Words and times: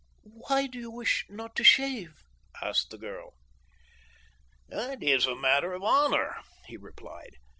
"Why 0.23 0.65
do 0.65 0.79
you 0.79 0.89
wish 0.89 1.27
not 1.29 1.55
to 1.57 1.63
shave?" 1.63 2.23
asked 2.59 2.89
the 2.89 2.97
girl. 2.97 3.35
"It 4.67 5.03
is 5.03 5.27
a 5.27 5.35
matter 5.35 5.73
of 5.73 5.81
my 5.83 5.87
honor," 5.89 6.37
he 6.65 6.75
replied. 6.75 7.37